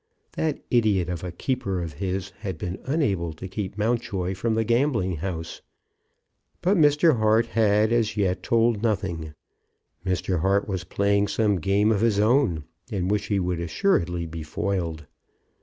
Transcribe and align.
That 0.31 0.63
idiot 0.71 1.09
of 1.09 1.23
a 1.23 1.31
keeper 1.31 1.79
of 1.79 1.93
his 2.01 2.31
had 2.39 2.57
been 2.57 2.79
unable 2.85 3.33
to 3.33 3.47
keep 3.47 3.77
Mountjoy 3.77 4.33
from 4.33 4.55
the 4.55 4.63
gambling 4.63 5.17
house. 5.17 5.61
But 6.63 6.75
Mr. 6.75 7.17
Hart 7.19 7.45
had 7.45 7.93
as 7.93 8.17
yet 8.17 8.41
told 8.41 8.81
nothing. 8.81 9.35
Mr. 10.03 10.39
Hart 10.39 10.67
was 10.67 10.85
playing 10.85 11.27
some 11.27 11.57
game 11.57 11.91
of 11.91 12.01
his 12.01 12.19
own, 12.19 12.63
in 12.89 13.09
which 13.09 13.27
he 13.27 13.39
would 13.39 13.59
assuredly 13.59 14.25
be 14.25 14.41
foiled. 14.41 15.05